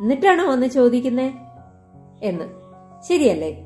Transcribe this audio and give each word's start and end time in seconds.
എന്നിട്ടാണോ 0.00 0.50
വന്ന് 0.50 0.66
ചോദിക്കുന്നേ? 0.66 1.32
എന്ന്. 2.22 2.44
ശരിയല്ലേ? 3.08 3.56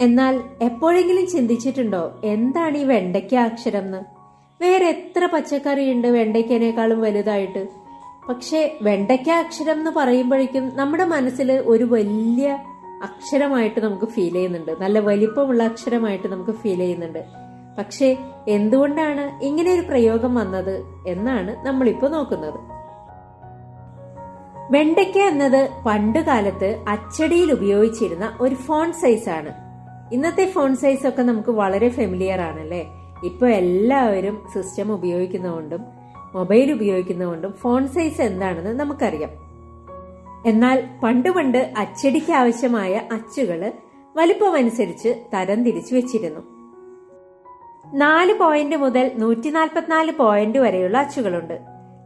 എന്നാൽ 0.00 0.42
എപ്പോഴെങ്കിലും 0.62 1.26
ചിന്തിച്ചിട്ടുണ്ടോ 1.26 2.20
എന്താണ് 2.24 2.78
ഈ 2.78 2.84
വെണ്ടയ്ക്ക 2.84 3.34
അക്ഷരം 3.34 3.80
എന്ന്? 3.80 4.22
വേറെ 4.62 4.86
എത്ര 4.86 5.26
പച്ചക്കറിയുണ്ട് 5.26 6.08
വെണ്ടയ്ക്കനേക്കാളും 6.08 7.00
വലുതായിട്ട്? 7.00 7.81
പക്ഷേ 8.28 8.78
വെണ്ടയ്ക്ക 8.82 9.30
അക്ഷരം 9.30 9.78
എന്ന് 9.78 9.90
പറയുമ്പോഴേക്കും 9.96 10.72
നമ്മുടെ 10.74 11.04
മനസ്സിൽ 11.04 11.52
ഒരു 11.52 11.84
വലിയ 11.84 12.58
അക്ഷരമായിട്ട് 13.02 13.80
നമുക്ക് 13.80 14.04
ഫീൽ 14.04 14.32
ചെയ്യുന്നുണ്ട്. 14.32 14.72
നല്ല 14.80 14.98
വലിപ്പമുള്ള 14.98 15.62
അക്ഷരമായിട്ട് 15.62 16.28
നമുക്ക് 16.28 16.50
ഫീൽ 16.50 16.78
ചെയ്യുന്നുണ്ട്. 16.78 17.24
പക്ഷേ 17.78 18.16
എന്തുകൊണ്ടാണ് 18.48 19.44
ഇങ്ങനെ 19.44 19.74
ഒരു 19.74 19.80
പ്രയോഗം 19.80 20.34
വന്നത് 20.34 20.82
എന്നാണ് 21.06 21.66
നമ്മളിപ്പോ 21.66 22.08
നോക്കുന്നത്. 22.08 22.58
വെണ്ടയ്ക്ക 24.70 25.18
എന്നത് 25.18 25.68
പണ്ട് 25.86 26.18
കാലത്ത് 26.18 26.84
അച്ചടിയിൽ 26.88 27.52
ഉപയോഗിച്ചിരുന്ന 27.52 28.38
ഒരു 28.40 28.54
ഫോൺ 28.54 28.92
സൈസ് 28.92 29.28
ആണ്. 29.28 29.52
ഇന്നത്തെ 30.14 30.50
ഫോൺ 30.50 30.76
സൈസ് 30.76 31.06
ഒക്കെ 31.06 31.22
നമുക്ക് 31.22 31.50
വളരെ 31.50 31.88
ഫെമിലിയർ 31.88 32.40
ആണല്ലേ? 32.40 32.86
ഇപ്പൊ 33.24 33.48
എല്ലാവരും 33.48 34.42
സിസ്റ്റം 34.54 34.92
ഉപയോഗിക്കുന്നതുകൊണ്ടും 34.92 36.01
മൊബൈൽ 36.34 36.72
ഉപയോഗിക്കുന്നതുകൊണ്ടും 36.72 37.52
ഫോൺ 37.52 37.88
സൈസ് 37.88 38.22
എന്താണെന്ന് 38.22 38.80
നമുക്കറിയാം. 38.80 39.30
എന്നാൽ 40.46 40.88
പണ്ട് 41.02 41.28
പണ്ട് 41.28 41.74
അച്ചടിക്ക് 41.76 42.32
ആവശ്യമായ 42.32 43.08
അച്ചുകൾ 43.12 43.72
വലിപ്പമനുസരിച്ച് 44.16 45.24
തരം 45.34 45.64
തിരിച്ചു 45.64 45.94
വെച്ചിരുന്നു. 45.94 46.40
നാല് 47.94 48.38
പോയിന്റ് 48.38 48.76
മുതൽ 48.76 49.10
നൂറ്റി 49.14 49.50
നാൽപ്പത്തിനാല് 49.50 50.12
പോയിന്റ് 50.12 50.58
വരെയുള്ള 50.58 50.98
അച്ചുകളുണ്ട്. 50.98 51.60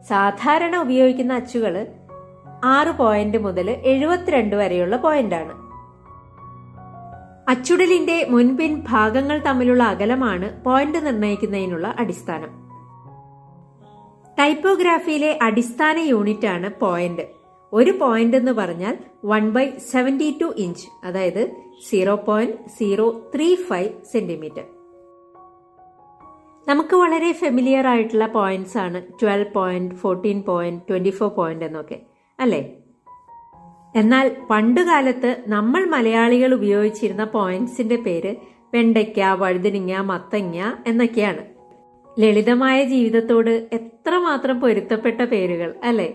സാധാരണ 0.09 0.77
ഉപയോഗിക്കുന്ന 0.77 1.33
അച്ചുകൾ 1.35 1.87
ആറ് 2.65 2.89
പോയിന്റ് 2.89 3.39
മുതൽ 3.39 3.71
എഴുപത്തിരണ്ട് 3.71 4.57
വരെയുള്ള 4.57 4.97
പോയിന്റാണ്. 4.97 5.67
അച്ചുടലിന്റെ 7.49 8.27
മുൻപിൻ 8.31 8.83
ഭാഗങ്ങൾ 8.89 9.39
തമ്മിലുള്ള 9.39 9.83
അകലമാണ് 9.83 10.65
പോയിന്റ് 10.65 11.07
നിർണയിക്കുന്നതിനുള്ള 11.07 11.95
അടിസ്ഥാനം. 11.99 12.66
ടൈപ്പോഗ്രാഫിയിലെ 14.39 15.39
അടിസ്ഥാന 15.43 15.99
യൂണിറ്റ് 15.99 16.47
ആണ് 16.47 16.71
പോയിന്റ്. 16.81 17.23
ഒരു 17.73 17.91
പോയിന്റ് 17.91 18.37
എന്ന് 18.37 18.53
പറഞ്ഞാൽ 18.53 18.99
one 19.25 19.51
by 19.51 19.71
seventy 19.93 20.39
two 20.41 20.55
inch 20.57 20.87
അതായത് 21.05 21.51
zero 21.89 22.15
point 22.15 22.57
zero 22.79 23.23
three 23.35 23.55
five 23.55 23.91
centimetre 24.13 24.65
നമുക്ക് 26.69 26.97
വളരെ 26.97 27.33
ഫെമിലിയർ 27.33 27.87
ആയിട്ടുള്ള 27.87 28.27
പോയിന്റ്സ് 28.27 28.79
ആണ് 28.79 29.03
twelve 29.23 29.53
point 29.55 29.95
fourteen 29.95 30.43
point 30.43 30.83
twenty 30.91 31.11
four 31.11 31.29
point 31.29 31.65
എന്നൊക്കെ 31.65 32.01
അല്ലേ? 32.41 32.77
എന്നാൽ 33.97 34.37
പണ്ടുകാലത്ത് 34.51 35.45
നമ്മൾ 35.47 35.85
മലയാളികൾ 35.85 36.55
ഉപയോഗിച്ചിരുന്ന 36.55 37.25
പോയിന്റ്സിന്റെ 37.25 37.97
പേര് 37.97 38.37
വെണ്ടയ്ക്ക 38.75 39.21
വഴുതനങ്ങ 39.21 39.97
മത്തങ്ങ 40.01 40.73
എന്നൊക്കെയാണ്. 40.87 41.56
ലളിതമായ 42.19 42.85
ജീവിതത്തോട് 42.85 43.69
എത്രമാത്രം 43.73 44.61
പൊരുത്തപ്പെട്ട 44.61 45.23
പേരുകൾ 45.23 45.75
അല്ലെ? 45.85 46.15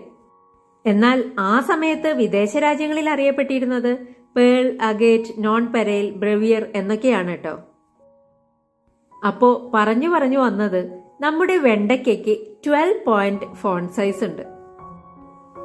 എന്നാൽ 0.86 1.24
ആ 1.38 1.60
സമയത്ത് 1.60 2.12
വിദേശ 2.12 2.56
രാജ്യങ്ങളിൽ 2.56 3.10
അറിയപ്പെട്ടിരുന്നത് 3.10 3.98
പേൾ 4.36 4.78
അഗേറ്റ് 4.82 5.34
നോൺ 5.38 5.72
പെരേൽ 5.72 6.10
ബ്രവിയർ 6.10 6.66
എന്നൊക്കെയാണ് 6.74 7.28
കേട്ടോ 7.28 7.58
അപ്പോ 9.26 9.70
പറഞ്ഞു 9.74 10.08
പറഞ്ഞു 10.08 10.38
വന്നത് 10.38 11.00
നമ്മുടെ 11.20 11.56
വെണ്ടയ്ക്കയ്ക്ക് 11.56 12.46
ട്വൽവ് 12.66 13.04
പോയിന്റ് 13.06 13.54
ഫോൺ 13.54 13.88
സൈസ് 13.88 14.24
ഉണ്ട്. 14.24 14.42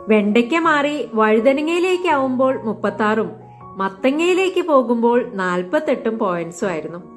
വെണ്ടയ്ക്ക 0.07 0.55
മാറി 0.55 1.09
വഴുതനങ്ങയിലേക്കാവുമ്പോൾ 1.13 2.63
മുപ്പത്തി 2.63 3.03
ആറും 3.03 3.31
മത്തങ്ങയിലേക്ക് 3.77 4.61
പോകുമ്പോൾ 4.67 5.31
നാൽപ്പത്തെട്ടും 5.33 6.17
പോയിന്റ്സും 6.17 6.67
ആയിരുന്നു. 6.67 7.16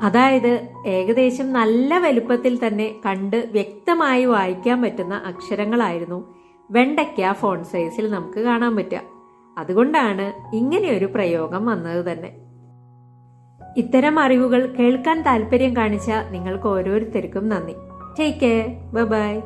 അതായത് 0.00 0.68
ഏകദേശം 0.86 1.52
നല്ല 1.52 1.98
വലുപ്പത്തിൽ 1.98 2.66
തന്നെ 2.66 2.94
കണ്ട് 3.06 3.48
വ്യക്തമായി 3.52 4.24
വായിക്കാൻ 4.24 4.82
പറ്റുന്ന 4.82 5.14
അക്ഷരങ്ങളായിരുന്നു 5.14 6.34
വെണ്ടയ്ക്ക 6.70 7.32
ഫോൺ 7.32 7.64
സൈസിൽ 7.64 8.10
നമുക്ക് 8.10 8.40
കാണാൻ 8.40 8.76
പറ്റുക. 8.76 9.00
അതുകൊണ്ടാണ് 9.58 10.56
ഇങ്ങനെയൊരു 10.56 11.04
പ്രയോഗം 11.04 11.66
വന്നത് 11.66 12.12
തന്നെ. 12.12 12.30
ഇത്തരം 13.76 14.20
അറിവുകൾ 14.20 14.74
കേൾക്കാൻ 14.74 15.22
താല്പര്യം 15.22 15.76
കാണിച്ച 15.76 16.10
നിങ്ങൾക്ക് 16.30 16.66
ഓരോരുത്തർക്കും 16.66 17.48
നന്ദി. 17.48 17.74
ടേക്ക് 18.18 18.38
കെയർ 18.38 19.04
ബൈ 19.04 19.40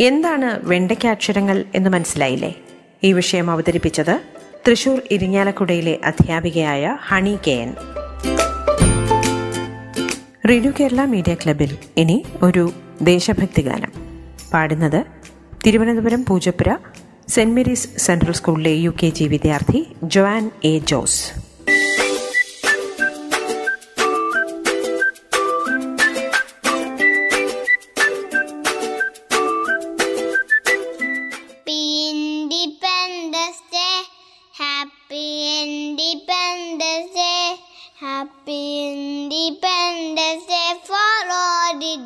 എന്താണ് 0.00 0.60
വെണ്ടയ്ക്ക 0.62 1.06
അക്ഷരങ്ങൾ 1.06 1.64
എന്ന് 1.74 1.90
മനസ്സിലായില്ലേ? 1.90 2.54
ഈ 3.04 3.12
വിഷയം 3.12 3.50
അവതരിപ്പിച്ചത് 3.50 4.22
തൃശൂർ 4.68 5.02
ഇരിങ്ങാലക്കുടയിലെ 5.10 5.98
അധ്യാപികയായ 6.04 6.96
Honey 7.02 7.38
K 7.46 7.50
N. 7.50 7.74
Radio 10.48 10.72
Kerala 10.80 11.04
media 11.04 11.34
ക്ലബിൽ 11.34 11.78
ഇനി 11.96 12.24
ഒരു 12.42 12.72
ദേശഭക്തി 13.02 13.62
ഗാനം. 13.62 13.92
പാടുന്നത് 14.52 15.04
Thiruvananthapuram 15.66 16.24
Poojappura 16.24 16.76
Saint 17.28 17.54
Mary's 17.54 17.88
central 17.96 18.32
സ്കൂളിലെ 18.32 18.70
യു 18.70 18.90
കെ 19.02 19.06
ജി 19.06 19.24
വിദ്യാർത്ഥി 19.24 19.86
Joan 20.04 20.50
A 20.64 20.78
Jose. 20.78 21.51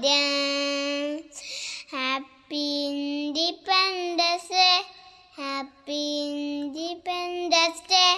Dance. 0.03 1.43
Happy 1.91 3.29
Independence 3.29 4.49
Day. 4.49 4.81
Happy 5.37 6.67
Independence 6.69 7.81
Day. 7.89 8.17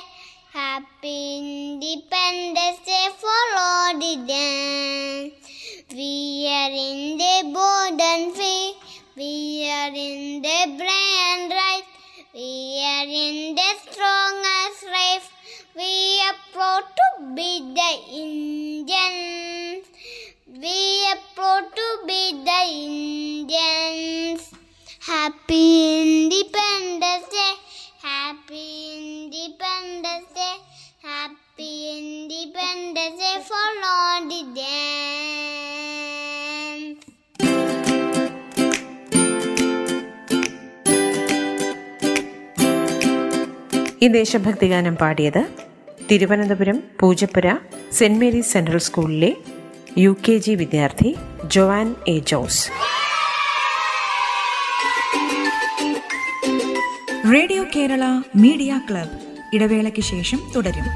Happy 0.52 1.38
Independence 1.38 2.80
Day 2.86 3.08
for 3.18 3.44
all 3.56 3.98
the 3.98 4.14
dance. 4.26 5.34
We 5.92 6.46
are 6.48 6.70
in 6.70 7.18
the 7.18 7.36
golden 7.52 8.34
free. 8.34 8.74
We 9.16 9.68
are 9.68 9.92
in 9.94 10.42
the 10.42 10.60
brand 10.78 11.50
right. 11.50 11.82
We 12.34 12.80
are 12.84 13.06
in 13.06 13.54
the 13.54 13.70
strongest 13.84 14.84
life. 14.86 15.30
We 15.74 16.20
are 16.26 16.36
proud 16.52 16.84
to 16.98 17.34
be 17.34 17.60
the 17.74 17.90
Indians. 18.12 19.86
We 20.58 20.76
are 21.06 21.18
proud 21.36 21.64
to 21.72 21.86
be 22.06 22.20
the 22.44 22.60
Indians. 22.68 24.42
Happy 25.02 25.64
Independence 26.22 27.28
Day. 27.30 27.52
Happy 28.04 28.66
Independence 28.96 30.28
Day. 30.34 30.54
Happy 31.04 31.70
Independence 31.94 33.18
Day 33.20 33.36
for 33.48 33.68
all 33.86 34.20
the 34.28 34.42
dance. 34.56 35.78
ഈ 44.02 44.08
ദേശഭക്തി 44.18 44.66
ഗാനം 44.72 44.94
പാടിയത് 45.02 45.42
Thiruvananthapuram 46.10 46.78
Poojappura 47.00 47.46
Saint 47.98 48.18
Mary's 48.20 48.52
central 48.54 48.80
സ്കൂളിലെ 48.88 49.30
U 49.96 50.16
K 50.28 50.32
G 50.32 50.50
വിദ്യാർത്ഥി 50.52 51.16
Joan 51.44 51.94
A 52.08 52.18
Jose. 52.18 52.70
Radio 57.34 57.64
Kerala 57.76 58.04
media 58.36 58.80
club 58.90 59.10
ഇടവേളയ്ക്ക് 59.54 60.00
ശേഷം 60.00 60.40
തുടരും. 60.56 60.86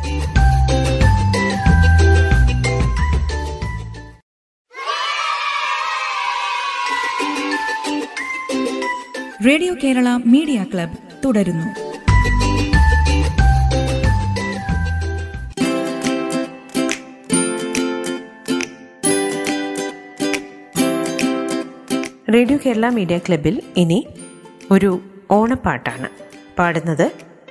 radio 9.47 9.75
Kerala 9.85 10.09
media 10.27 10.67
club 10.75 11.25
തുടരുന്നു. 11.25 11.92
റേഡിയോ 22.35 22.59
കേരള 22.67 22.89
മീഡിയ 22.89 23.19
ക്ലബിൽ 23.19 23.63
ഇനി 23.77 24.07
ഒരു 24.71 24.91
ഓണപ്പാട്ടാണ്. 25.31 26.09
പാടുന്നത് 26.59 27.07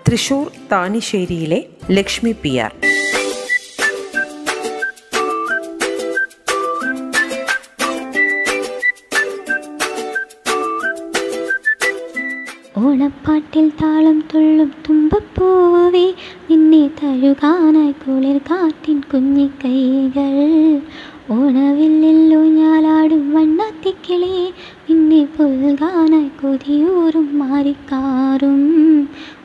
തൃശൂർ 0.08 0.52
താനിശ്ശേരിയിലെ 0.72 1.60
ലക്ഷ്മി 1.92 2.36
പി 2.42 2.58
ആർ. 2.58 2.72
ഓണപ്പാട്ടിൽ 12.78 13.70
താളം 13.70 14.24
തുള്ളും 14.34 14.72
തുമ്പപ്പൂവേ 14.86 16.06
നിന്നെ 16.50 16.90
തഴുകാനായി 17.00 17.92
കുളിർ 17.92 18.38
കാറ്റിൻ 18.38 19.02
കുഞ്ഞിക്കൈകൾ 19.14 20.36
ഓണവില്ലല്ലോ 21.32 22.44
ഞാലാടും 22.60 23.34
വണ്ണത്തിക്കിളിയെ 23.34 24.48
നിന്നെ 24.90 25.28
പുൽകാനായി 25.38 26.28
കൊതിയൂറും 26.28 27.40
മാറിക്കാറും. 27.40 28.62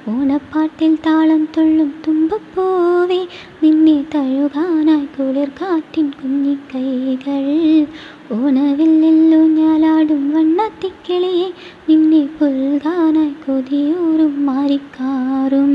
ഓണപ്പാട്ടിൽ 0.09 0.95
താളം 0.95 1.49
തുള്ളും 1.59 1.95
തുമ്പപ്പൂവേ 2.09 3.27
നിന്നെ 3.63 4.05
തഴുകാനായി 4.15 5.05
കുളിർ 5.05 5.49
കാറ്റിൻ 5.49 6.11
കുഞ്ഞിക്കൈകൾ. 6.11 7.87
ഓണവില്ലല്ലോ 8.33 9.39
ഞാലാടും 9.39 10.33
വണ്ണത്തിക്കിളിയെ 10.33 11.53
നിന്നെ 11.89 12.29
പുൽകാനായി 12.41 13.35
കൊതിയൂറും 13.47 14.47
മാറിക്കാറും. 14.47 15.73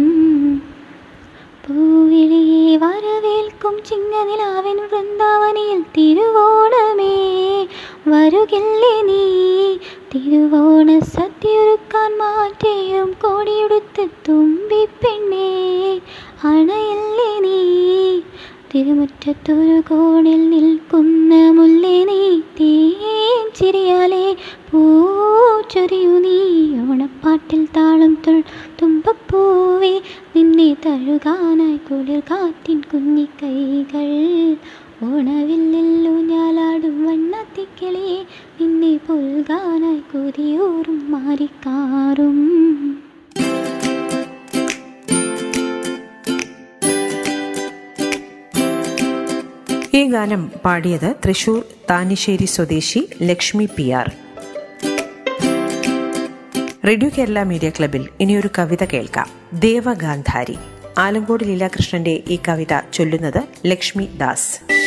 പൂവിളിയെ 1.65 2.77
വരവേൽക്കും 2.77 3.75
ചിങ്ങനിലാവിൻ 3.89 4.77
വൃന്ദാവനിയിൽ 4.77 5.81
തിരുവോണമേ 5.81 7.15
വരുകില്ലേ 8.07 9.01
നീ 9.01 9.30
തിരുവോണ 10.31 10.99
സദ്യയൊരുക്കാൻ 11.13 12.11
മാറ്റേയും 12.17 13.09
കോടിയെടുത്ത് 13.21 14.09
തുമ്പി 14.27 14.85
പെണ്ണേ 15.01 15.47
അണയല്ലേ 16.43 17.39
നീ? 17.41 17.57
തിരുമുറ്റത്തൊരു 18.73 19.81
കോണിൽ 19.81 20.49
നിൽക്കുന്ന 20.49 21.33
മുല്ലേ 21.51 21.97
നീ? 22.03 22.21
തേൻ 22.59 23.51
ചിരിയാലേ 23.55 24.25
പൂച്ചൊരിയു 24.69 26.19
നീ? 26.19 26.37
ഓണപ്പാട്ടിൽ 26.81 27.65
താളം 27.77 28.13
തുൾ 28.27 28.39
തുമ്പപ്പൂവേ 28.81 29.93
നിന്നെ 30.35 30.75
തഴുകാനായി 30.85 31.77
കുളിർ 31.89 32.19
കാറ്റിൻ 32.31 32.81
കുഞ്ഞിക്കൈകൾ 32.91 34.09
ഓണവില്ലല്ലോ 35.03 36.11
ഞാലാടും 36.11 37.05
വണ്ണത്തിക്കിളിയെ 37.05 38.25
നിന്നെ 38.61 38.97
പുൽകാനായി 38.97 39.99
കൊതിയോറും 39.99 41.11
മാറിക്കാറും. 41.11 42.37
ഈ 49.93 50.03
ഗാനം 50.03 50.51
പാടിയത് 50.65 51.15
തൃശൂർ 51.25 51.63
താനിശ്ശേരി 51.89 52.45
സ്വദേശി 52.45 53.09
Lakshmi 53.21 53.65
P 53.65 53.89
R. 53.89 54.11
Radio 56.87 57.09
Kerala 57.17 57.43
media 57.43 57.69
ക്ലബിൽ 57.69 58.07
ഇനിയൊരു 58.19 58.49
കവിത 58.59 58.83
കേൾക്കാം. 58.83 59.59
ദേവഗാന്ധാരി. 59.59 60.57
ആലങ്കോട് 60.97 61.43
ലീലാകൃഷ്ണന്റെ 61.43 62.23
ഈ 62.29 62.39
കവിത 62.47 62.79
ചൊല്ലുന്നത് 62.93 63.43
ലക്ഷ്മി 63.65 64.09
ദാസ്. 64.17 64.80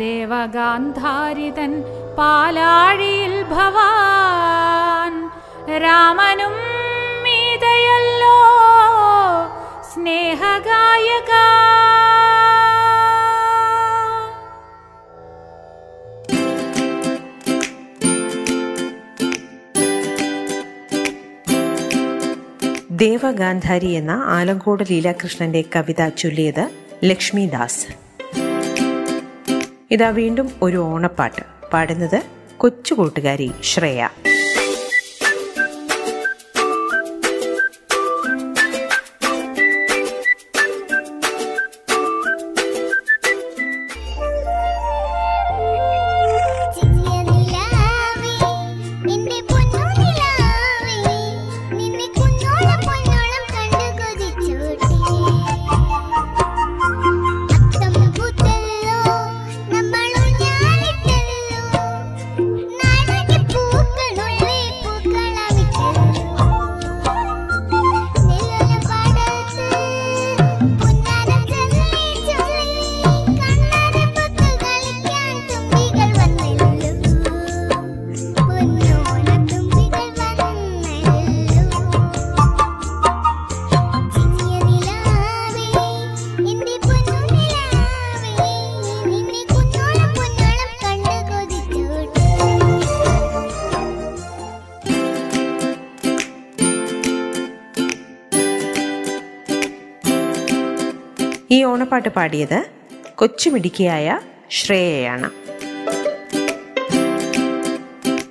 ദേവഗാന്ധാരിതൻ 0.01 1.74
പാലാഴിയിൽ 2.20 3.36
ഭവാൻ 3.51 5.13
രാമനും 5.86 6.55
മീതയല്ലോ 7.25 8.38
സ്നേഹഗായക 9.91 11.34
ദേവഗാന്ധാരി 22.97 23.87
എന്ന 23.87 24.11
ആലങ്കോട് 24.11 24.85
ലീലാകൃഷ്ണന്റെ 24.91 25.65
കവിത 25.76 26.09
ചൊല്ലിയത് 26.09 26.71
ലക്ഷ്മിദാസ്. 27.05 27.87
ഇതാ 29.91 30.09
വീണ്ടും 30.09 30.50
ഒരു 30.62 30.76
ഓണപ്പാട്ട്. 30.76 31.43
പാടുന്നത് 31.73 32.23
കൊച്ചുകൂട്ടുകാരി 32.57 33.53
ശ്രേയ. 33.62 34.09
ഓണപ്പാട്ട് 101.67 102.09
പാടിയത് 102.09 102.65
കൊച്ചുമിടുക്കിയായ 103.15 104.21
ശ്രേയയാണ്. 104.50 105.31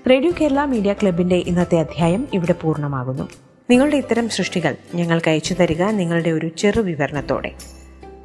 റേഡിയോ 0.09 0.31
കേരള 0.41 0.65
മീഡിയ 0.65 0.93
ക്ലബിന്റെ 0.93 1.35
ഇന്നത്തെ 1.35 1.79
അധ്യായം 1.79 2.27
ഇവിടെ 2.33 2.53
പൂർണമാകുന്നു. 2.53 3.29
നിങ്ങളുടെ 3.69 3.97
ഇത്തരം 3.97 4.29
സൃഷ്ടികൾ 4.29 4.75
ഞങ്ങൾക്ക് 4.95 5.29
അയച്ചു 5.29 5.53
തരിക 5.53 5.83
നിങ്ങളുടെ 5.83 6.29
ഒരു 6.29 6.47
ചെറു 6.47 6.81
വിവരണത്തോടെ. 6.81 7.51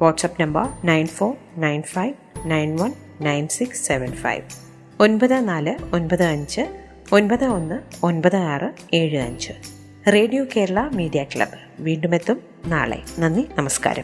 WhatsApp 0.01 0.41
number 0.41 0.67
nine 0.83 1.07
four 1.07 1.35
nine 1.57 1.81
five 1.81 2.13
nine 2.45 2.75
one 2.75 2.93
nine 3.21 3.47
six 3.47 3.87
seven 3.87 4.11
five. 4.11 4.41
ഒൻപത് 4.99 5.47
നാല് 5.47 5.95
ഒൻപത് 5.95 6.23
അഞ്ച് 6.23 6.61
ഒൻപത് 7.11 7.45
ഒന്ന് 7.45 7.79
ഒൻപത് 8.05 8.35
ആറ് 8.35 8.73
ഏഴ് 8.93 9.19
അഞ്ച്. 9.19 9.53
റേഡിയോ 10.13 10.45
കേരള 10.55 10.81
മീഡിയ 10.81 11.23
ക്ലബ്ബ് 11.23 11.57
വീണ്ടും 11.79 12.15
എത്തും 12.15 12.41
നാളെ. 12.65 12.99
നന്ദി 13.19 13.47
നമസ്കാരം. 13.57 14.03